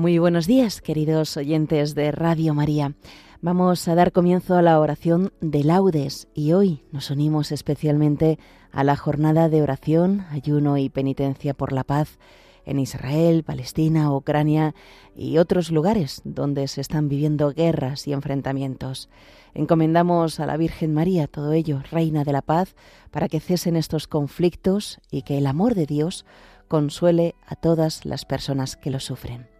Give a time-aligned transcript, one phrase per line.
[0.00, 2.94] Muy buenos días, queridos oyentes de Radio María.
[3.42, 8.38] Vamos a dar comienzo a la oración de laudes y hoy nos unimos especialmente
[8.72, 12.18] a la jornada de oración, ayuno y penitencia por la paz
[12.64, 14.74] en Israel, Palestina, Ucrania
[15.14, 19.10] y otros lugares donde se están viviendo guerras y enfrentamientos.
[19.52, 22.74] Encomendamos a la Virgen María todo ello, Reina de la Paz,
[23.10, 26.24] para que cesen estos conflictos y que el amor de Dios
[26.68, 29.59] consuele a todas las personas que lo sufren.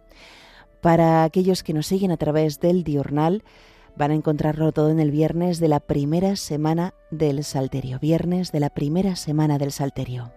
[0.81, 3.43] Para aquellos que nos siguen a través del diurnal,
[3.95, 7.99] van a encontrarlo todo en el viernes de la primera semana del Salterio.
[7.99, 10.31] Viernes de la primera semana del Salterio.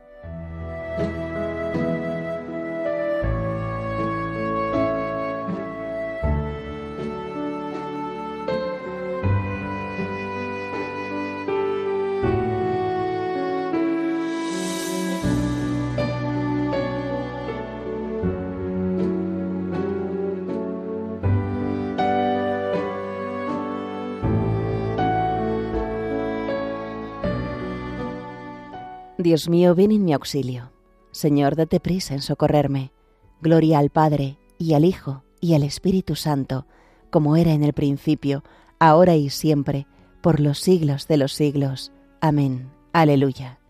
[29.24, 30.70] Dios mío, ven en mi auxilio.
[31.10, 32.92] Señor, date prisa en socorrerme.
[33.40, 36.66] Gloria al Padre, y al Hijo, y al Espíritu Santo,
[37.08, 38.44] como era en el principio,
[38.78, 39.86] ahora y siempre,
[40.20, 41.90] por los siglos de los siglos.
[42.20, 42.70] Amén.
[42.92, 43.60] Aleluya.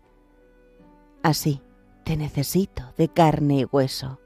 [1.23, 1.61] Así,
[2.03, 4.19] te necesito de carne y hueso.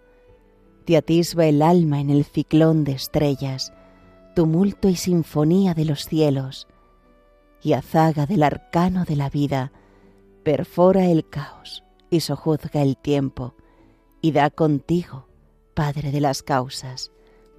[0.86, 3.72] Te atisba el alma en el ciclón de estrellas,
[4.36, 6.68] tumulto y sinfonía de los cielos,
[7.62, 9.72] y azaga del arcano de la vida,
[10.50, 13.54] perfora el caos y sojuzga el tiempo,
[14.20, 15.28] y da contigo,
[15.76, 17.12] Padre de las causas,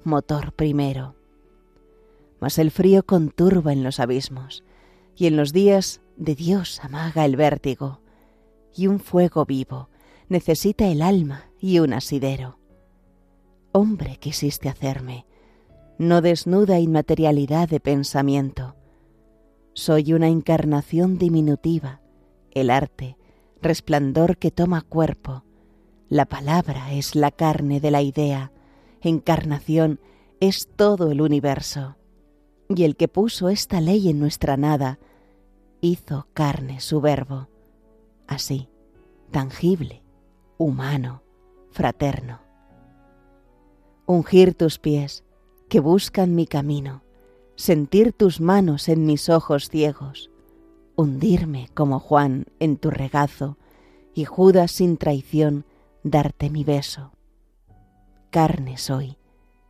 [0.03, 1.15] motor primero.
[2.41, 4.65] Mas el frío conturba en los abismos,
[5.15, 8.01] y en los días de Dios amaga el vértigo,
[8.75, 9.89] y un fuego vivo
[10.29, 12.59] necesita el alma y un asidero.
[13.71, 15.27] Hombre quisiste hacerme,
[15.97, 18.75] no desnuda inmaterialidad de pensamiento.
[19.75, 22.00] Soy una encarnación diminutiva,
[22.53, 23.17] el arte,
[23.63, 25.45] resplandor que toma cuerpo.
[26.09, 28.53] La palabra es la carne de la idea,
[29.01, 30.01] encarnación
[30.41, 31.97] es todo el universo.
[32.69, 34.99] Y el que puso esta ley en nuestra nada,
[35.81, 37.49] hizo carne su verbo.
[38.27, 38.69] Así,
[39.31, 40.03] tangible,
[40.57, 41.23] humano,
[41.71, 42.41] fraterno.
[44.07, 45.25] Ungir tus pies,
[45.69, 47.03] que buscan mi camino,
[47.55, 50.31] sentir tus manos en mis ojos ciegos,
[51.01, 53.57] hundirme como Juan en tu regazo
[54.15, 55.65] y Judas sin traición
[56.03, 57.13] darte mi beso.
[58.31, 59.17] Carne soy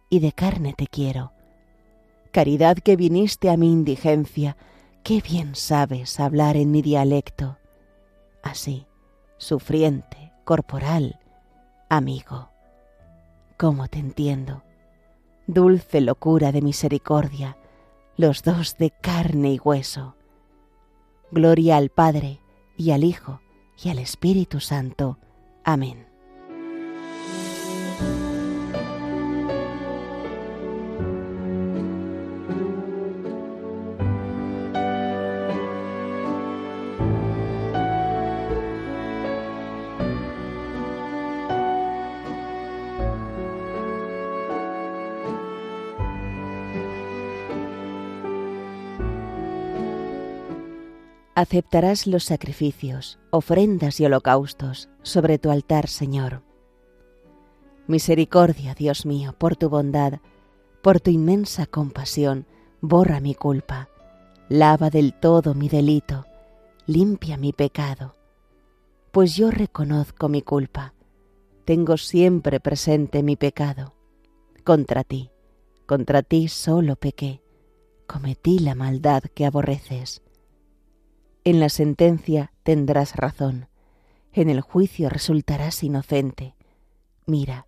[0.09, 1.33] y de carne te quiero.
[2.33, 4.57] Caridad que viniste a mi indigencia,
[5.05, 7.59] qué bien sabes hablar en mi dialecto.
[8.43, 8.87] Así,
[9.39, 11.21] sufriente, corporal,
[11.89, 12.51] amigo.
[13.57, 14.65] ¿Cómo te entiendo?
[15.47, 17.57] Dulce locura de misericordia,
[18.17, 20.17] los dos de carne y hueso.
[21.33, 22.41] Gloria al Padre,
[22.77, 23.41] y al Hijo,
[23.83, 25.19] y al Espíritu Santo.
[25.65, 26.10] Amén.
[51.35, 56.43] Aceptarás los sacrificios, ofrendas y holocaustos sobre tu altar, Señor.
[57.87, 60.21] Misericordia, Dios mío, por tu bondad,
[60.83, 62.47] por tu inmensa compasión,
[62.81, 63.89] borra mi culpa,
[64.49, 66.27] lava del todo mi delito,
[66.87, 68.15] limpia mi pecado,
[69.13, 70.95] pues yo reconozco mi culpa,
[71.65, 73.95] tengo siempre presente mi pecado.
[74.65, 75.31] Contra ti,
[75.87, 77.43] contra ti solo pequé,
[78.07, 80.23] cometí la maldad que aborreces
[81.51, 83.69] en la sentencia tendrás razón,
[84.33, 86.55] en el juicio resultarás inocente.
[87.27, 87.67] Mira,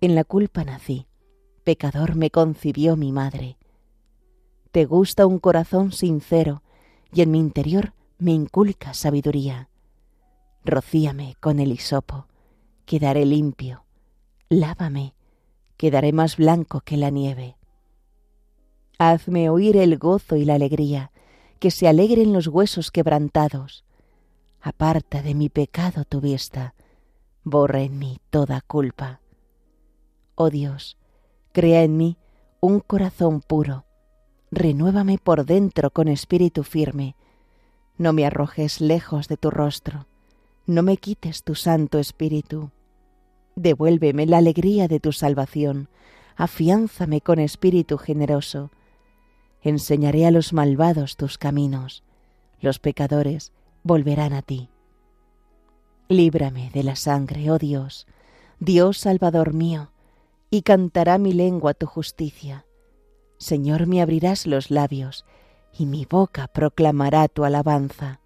[0.00, 1.06] en la culpa nací,
[1.62, 3.56] pecador me concibió mi madre.
[4.72, 6.62] Te gusta un corazón sincero
[7.12, 9.68] y en mi interior me inculca sabiduría.
[10.64, 12.26] Rocíame con el hisopo,
[12.86, 13.84] quedaré limpio.
[14.48, 15.14] Lávame,
[15.76, 17.56] quedaré más blanco que la nieve.
[18.98, 21.11] Hazme oír el gozo y la alegría
[21.62, 23.84] que se alegren los huesos quebrantados.
[24.60, 26.74] Aparta de mi pecado tu vista,
[27.44, 29.20] borra en mí toda culpa.
[30.34, 30.98] Oh Dios,
[31.52, 32.18] crea en mí
[32.60, 33.84] un corazón puro,
[34.50, 37.14] renuévame por dentro con espíritu firme,
[37.96, 40.08] no me arrojes lejos de tu rostro,
[40.66, 42.72] no me quites tu santo espíritu.
[43.54, 45.88] Devuélveme la alegría de tu salvación,
[46.34, 48.72] afiánzame con espíritu generoso.
[49.62, 52.02] Enseñaré a los malvados tus caminos,
[52.60, 53.52] los pecadores
[53.84, 54.68] volverán a ti.
[56.08, 58.06] Líbrame de la sangre, oh Dios,
[58.58, 59.90] Dios Salvador mío,
[60.50, 62.66] y cantará mi lengua tu justicia.
[63.38, 65.24] Señor, me abrirás los labios,
[65.72, 68.20] y mi boca proclamará tu alabanza.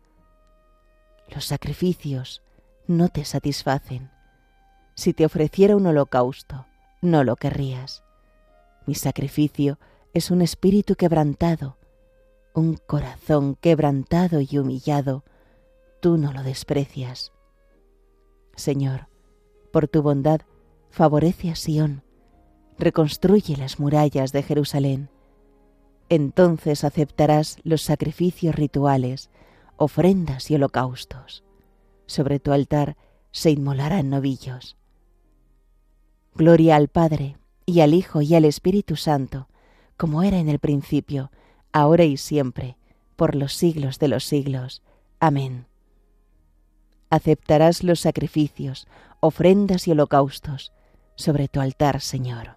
[1.29, 2.43] Los sacrificios
[2.87, 4.11] no te satisfacen.
[4.95, 6.67] Si te ofreciera un holocausto,
[7.03, 8.03] no lo querrías.
[8.87, 9.79] Mi sacrificio
[10.17, 11.77] es un espíritu quebrantado,
[12.55, 15.25] un corazón quebrantado y humillado,
[16.01, 17.33] tú no lo desprecias.
[18.55, 19.09] Señor,
[19.71, 20.41] por tu bondad,
[20.89, 22.03] favorece a Sión,
[22.79, 25.11] reconstruye las murallas de Jerusalén.
[26.09, 29.29] Entonces aceptarás los sacrificios rituales,
[29.77, 31.45] ofrendas y holocaustos.
[32.07, 32.97] Sobre tu altar
[33.33, 34.79] se inmolarán novillos.
[36.35, 37.37] Gloria al Padre,
[37.67, 39.49] y al Hijo, y al Espíritu Santo,
[39.97, 41.31] como era en el principio,
[41.73, 42.77] ahora y siempre,
[43.17, 44.83] por los siglos de los siglos.
[45.21, 45.67] Amén.
[47.11, 48.87] Aceptarás los sacrificios,
[49.21, 50.73] ofrendas y holocaustos
[51.15, 52.57] sobre tu altar, Señor.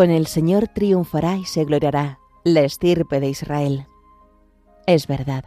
[0.00, 3.86] Con el Señor triunfará y se gloriará la estirpe de Israel.
[4.86, 5.44] Es verdad,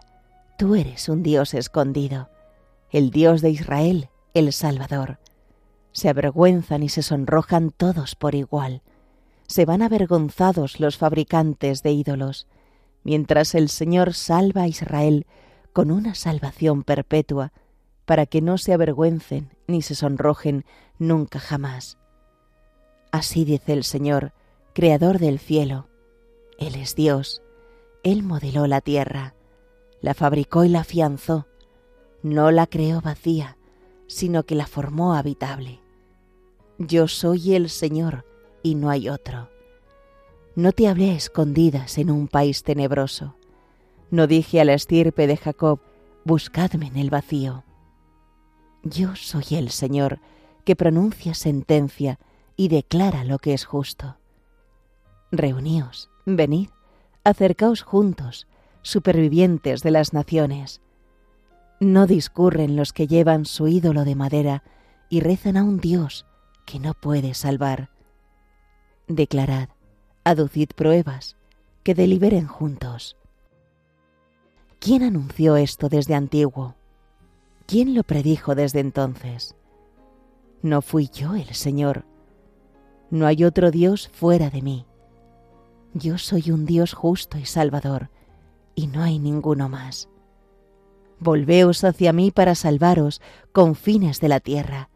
[0.59, 2.29] tú eres un Dios escondido,
[2.91, 5.17] el Dios de Israel, el Salvador.
[5.91, 8.83] Se avergüenzan y se sonrojan todos por igual.
[9.47, 12.45] Se van avergonzados los fabricantes de ídolos,
[13.03, 15.25] mientras el Señor salva a Israel
[15.73, 17.53] con una salvación perpetua,
[18.05, 20.63] para que no se avergüencen ni se sonrojen
[20.99, 21.97] nunca jamás.
[23.11, 24.31] Así dice el Señor,
[24.73, 25.87] creador del cielo.
[26.57, 27.41] Él es Dios.
[28.03, 29.35] Él modeló la tierra,
[30.01, 31.47] la fabricó y la afianzó.
[32.21, 33.57] No la creó vacía,
[34.07, 35.79] sino que la formó habitable.
[36.77, 38.25] Yo soy el Señor
[38.63, 39.49] y no hay otro.
[40.55, 43.35] No te hablé escondidas en un país tenebroso.
[44.11, 45.79] No dije a la estirpe de Jacob,
[46.25, 47.63] buscadme en el vacío.
[48.83, 50.19] Yo soy el Señor
[50.65, 52.19] que pronuncia sentencia
[52.55, 54.17] y declara lo que es justo.
[55.35, 56.69] Reuníos, venid,
[57.23, 58.47] acercaos juntos,
[58.83, 60.79] supervivientes de las naciones.
[61.79, 64.63] No discurren los que llevan su ídolo de madera
[65.09, 66.27] y rezan a un Dios
[66.67, 67.89] que no puede salvar.
[69.07, 69.69] Declarad,
[70.23, 71.35] aducid pruebas,
[71.81, 73.17] que deliberen juntos.
[74.77, 76.75] ¿Quién anunció esto desde antiguo?
[77.65, 79.55] ¿Quién lo predijo desde entonces?
[80.61, 82.05] No fui yo el Señor.
[83.09, 84.85] No hay otro Dios fuera de mí.
[85.93, 88.09] Yo soy un Dios justo y salvador,
[88.75, 90.09] y no hay ninguno más.
[91.19, 93.21] Volveos hacia mí para salvaros,
[93.51, 94.89] con fines de la tierra,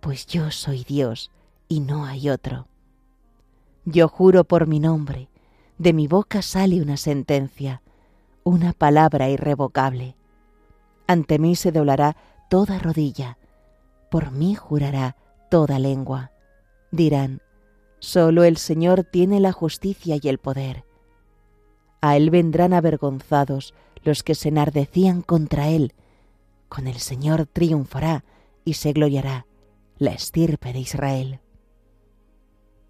[0.00, 1.30] pues yo soy Dios
[1.68, 2.68] y no hay otro.
[3.84, 5.28] Yo juro por mi nombre,
[5.78, 7.82] de mi boca sale una sentencia,
[8.44, 10.16] una palabra irrevocable.
[11.06, 12.16] Ante mí se doblará
[12.48, 13.38] toda rodilla,
[14.10, 15.16] por mí jurará
[15.50, 16.32] toda lengua.
[16.90, 17.40] Dirán,
[18.04, 20.84] Solo el Señor tiene la justicia y el poder.
[22.02, 25.94] A Él vendrán avergonzados los que se enardecían contra Él.
[26.68, 28.22] Con el Señor triunfará
[28.62, 29.46] y se gloriará
[29.96, 31.40] la estirpe de Israel.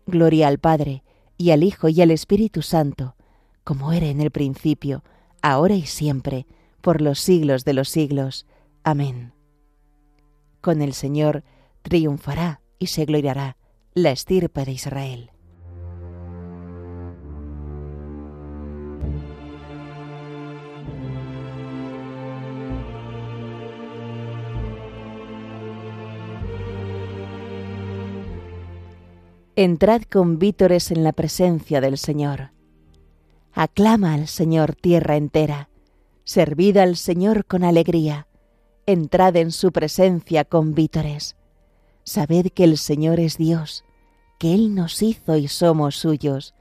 [0.09, 1.04] Gloria al Padre,
[1.38, 3.14] y al Hijo, y al Espíritu Santo,
[3.62, 5.04] como era en el principio,
[5.42, 6.49] ahora y siempre,
[6.80, 8.47] por los siglos de los siglos.
[8.83, 9.33] Amén.
[10.61, 11.44] Con el Señor
[11.83, 13.56] triunfará y se gloriará
[13.96, 15.30] la estirpe de Israel.
[29.54, 32.50] Entrad con vítores en la presencia del Señor.
[33.52, 35.68] Aclama al Señor tierra entera,
[36.24, 38.26] servid al Señor con alegría,
[38.86, 41.36] entrad en su presencia con vítores
[42.04, 43.84] Sabed que el Señor es Dios,
[44.38, 46.54] que Él nos hizo y somos suyos,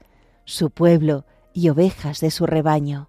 [0.44, 3.08] su pueblo y ovejas de su rebaño.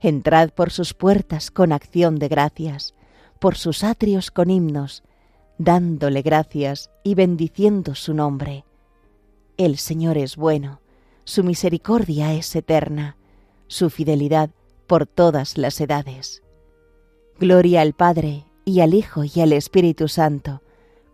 [0.00, 2.94] Entrad por sus puertas con acción de gracias,
[3.38, 5.02] por sus atrios con himnos,
[5.58, 8.64] dándole gracias y bendiciendo su nombre.
[9.56, 10.80] El Señor es bueno,
[11.24, 13.16] su misericordia es eterna,
[13.66, 14.50] su fidelidad
[14.86, 16.42] por todas las edades.
[17.38, 20.62] Gloria al Padre, y al Hijo, y al Espíritu Santo,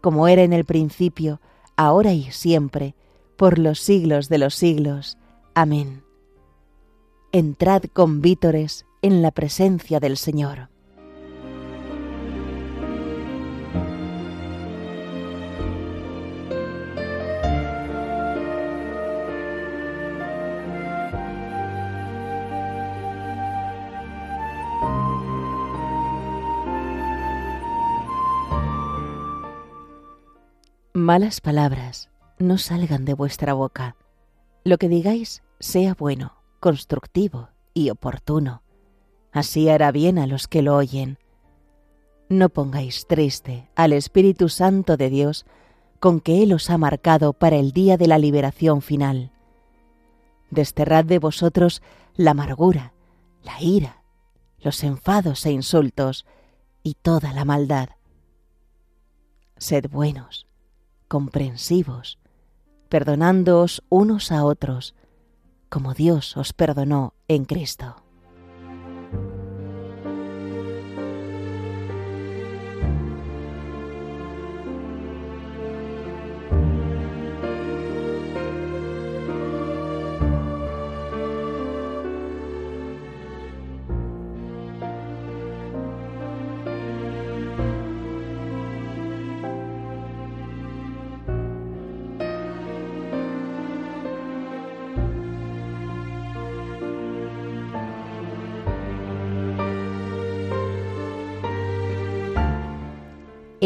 [0.01, 1.41] como era en el principio,
[1.77, 2.95] ahora y siempre,
[3.37, 5.17] por los siglos de los siglos.
[5.55, 6.03] Amén.
[7.33, 10.69] Entrad con vítores en la presencia del Señor.
[31.01, 33.97] Malas palabras no salgan de vuestra boca.
[34.65, 38.63] Lo que digáis sea bueno, constructivo y oportuno.
[39.33, 41.17] Así hará bien a los que lo oyen.
[42.29, 45.47] No pongáis triste al Espíritu Santo de Dios
[46.01, 49.33] con que Él os ha marcado para el día de la liberación final.
[50.51, 51.81] Desterrad de vosotros
[52.15, 52.93] la amargura,
[53.43, 54.03] la ira,
[54.59, 56.27] los enfados e insultos
[56.83, 57.89] y toda la maldad.
[59.57, 60.47] Sed buenos,
[61.11, 62.21] comprensivos,
[62.89, 64.95] perdonándoos unos a otros,
[65.69, 67.97] como Dios os perdonó en Cristo.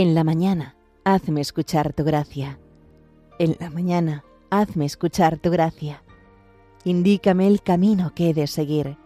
[0.04, 2.58] En la mañana, hazme escuchar tu gracia.
[3.38, 6.02] En la mañana, hazme escuchar tu gracia.
[6.84, 8.98] Indícame el camino que he de seguir.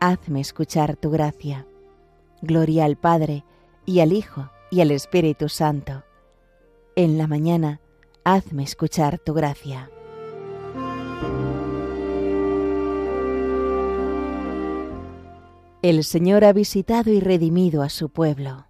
[0.00, 1.66] Hazme escuchar tu gracia.
[2.40, 3.44] Gloria al Padre,
[3.84, 6.04] y al Hijo, y al Espíritu Santo.
[6.96, 7.82] En la mañana,
[8.24, 9.90] hazme escuchar tu gracia.
[15.82, 18.69] El Señor ha visitado y redimido a su pueblo.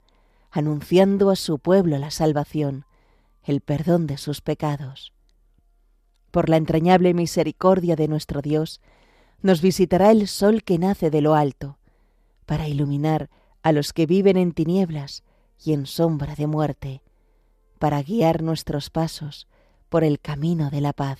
[0.51, 2.85] anunciando a su pueblo la salvación,
[3.43, 5.13] el perdón de sus pecados.
[6.29, 8.81] Por la entrañable misericordia de nuestro Dios,
[9.41, 11.79] nos visitará el sol que nace de lo alto,
[12.45, 13.29] para iluminar
[13.63, 15.23] a los que viven en tinieblas
[15.63, 17.01] y en sombra de muerte,
[17.79, 19.47] para guiar nuestros pasos
[19.89, 21.19] por el camino de la paz.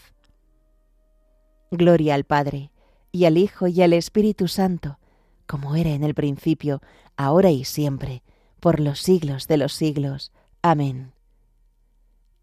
[1.71, 2.71] Gloria al Padre,
[3.11, 4.99] y al Hijo, y al Espíritu Santo,
[5.47, 6.81] como era en el principio,
[7.17, 8.23] ahora y siempre,
[8.61, 10.31] por los siglos de los siglos.
[10.61, 11.11] Amén.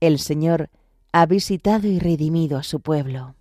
[0.01, 0.69] El Señor
[1.13, 3.35] ha visitado y redimido a su pueblo.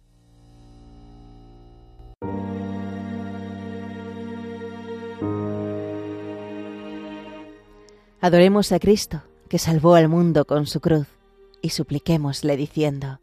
[8.22, 11.08] Adoremos a Cristo, que salvó al mundo con su cruz,
[11.62, 13.20] y supliquémosle diciendo,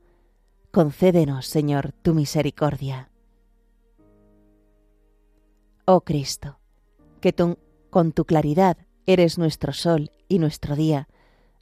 [0.73, 3.11] Concédenos, Señor, tu misericordia.
[5.85, 6.59] Oh Cristo,
[7.21, 7.35] que
[7.91, 11.09] con tu claridad Eres nuestro sol y nuestro día.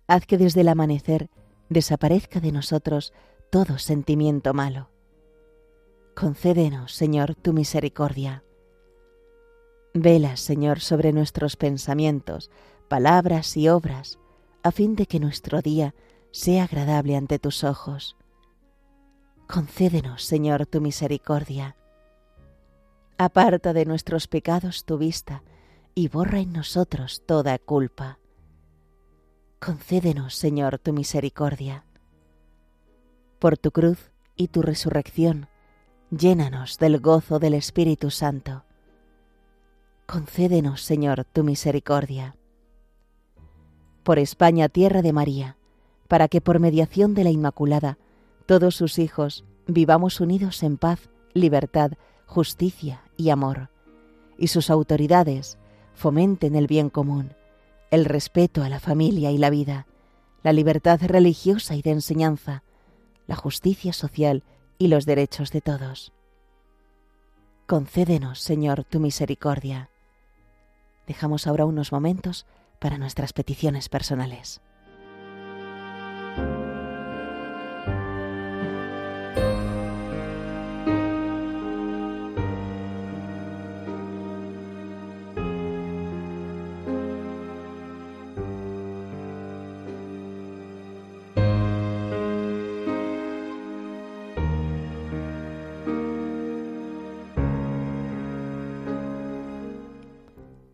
[0.07, 1.29] Haz que desde el amanecer
[1.69, 3.13] desaparezca de nosotros
[3.51, 4.91] todo sentimiento malo.
[6.15, 8.45] Concédenos, Señor, tu misericordia.
[9.95, 12.51] Vela, Señor, sobre nuestros pensamientos,
[12.89, 14.19] palabras y obras,
[14.63, 15.95] a fin de que nuestro día
[16.31, 18.17] sea agradable ante tus ojos.
[19.49, 21.77] Concédenos, Señor, tu misericordia.
[23.19, 25.43] Aparta de nuestros pecados tu vista,
[25.95, 28.19] y borra en nosotros toda culpa.
[29.61, 31.85] Concédenos, Señor, tu misericordia.
[33.39, 35.49] Por tu cruz y tu resurrección,
[36.11, 38.65] llénanos del gozo del Espíritu Santo.
[40.07, 42.37] concédenos, Señor, tu misericordia.
[44.03, 45.57] Por España, tierra de María,
[46.09, 47.99] para que por mediación de la Inmaculada,
[48.47, 51.93] todos sus hijos vivamos unidos en paz, libertad,
[52.27, 53.71] justicia y amor,
[54.37, 55.57] y sus autoridades
[55.95, 57.35] fomenten el bien común,
[57.91, 59.87] el respeto a la familia y la vida,
[60.43, 62.63] la libertad religiosa y de enseñanza,
[63.27, 64.43] la justicia social
[64.79, 66.13] y los derechos de todos.
[67.67, 69.91] Concédenos, Señor, tu misericordia.
[71.07, 72.47] Dejamos ahora unos momentos
[72.81, 74.61] para nuestras peticiones personales.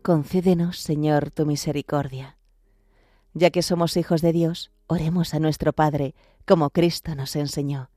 [0.09, 2.35] Concédenos, Señor, tu misericordia.
[3.35, 6.15] Ya que somos hijos de Dios, oremos a nuestro Padre,
[6.47, 7.91] como Cristo nos enseñó.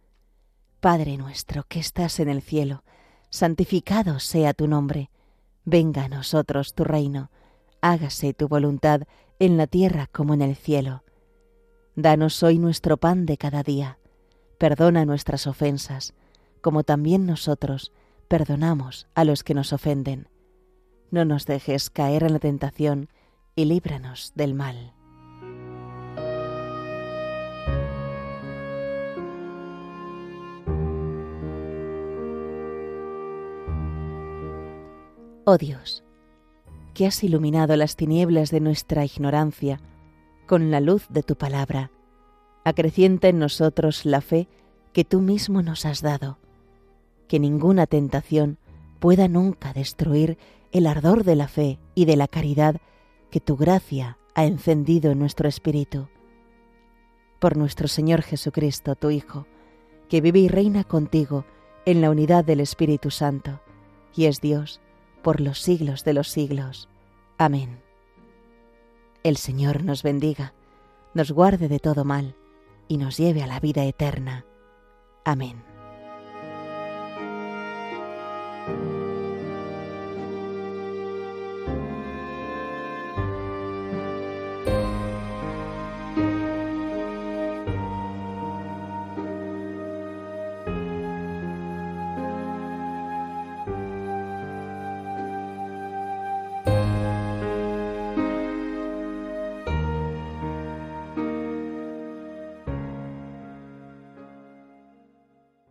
[0.80, 2.84] Padre nuestro que estás en el cielo,
[3.30, 5.10] santificado sea tu nombre.
[5.64, 7.30] Venga a nosotros tu reino.
[7.80, 9.04] Hágase tu voluntad
[9.38, 11.04] en la tierra como en el cielo.
[11.96, 13.98] Danos hoy nuestro pan de cada día.
[14.58, 16.12] Perdona nuestras ofensas,
[16.60, 17.90] como también nosotros
[18.28, 20.28] perdonamos a los que nos ofenden
[21.12, 23.08] no nos dejes caer en la tentación
[23.54, 24.94] y líbranos del mal.
[35.44, 36.02] Oh Dios,
[36.94, 39.80] que has iluminado las tinieblas de nuestra ignorancia
[40.46, 41.90] con la luz de tu palabra,
[42.64, 44.48] acrecienta en nosotros la fe
[44.92, 46.38] que tú mismo nos has dado,
[47.28, 48.58] que ninguna tentación
[49.02, 50.38] pueda nunca destruir
[50.70, 52.76] el ardor de la fe y de la caridad
[53.32, 56.06] que tu gracia ha encendido en nuestro espíritu.
[57.40, 59.48] Por nuestro Señor Jesucristo, tu Hijo,
[60.08, 61.44] que vive y reina contigo
[61.84, 63.60] en la unidad del Espíritu Santo,
[64.14, 64.80] y es Dios
[65.24, 66.88] por los siglos de los siglos.
[67.38, 67.80] Amén.
[69.24, 70.54] El Señor nos bendiga,
[71.12, 72.36] nos guarde de todo mal,
[72.86, 74.46] y nos lleve a la vida eterna.
[75.24, 75.71] Amén.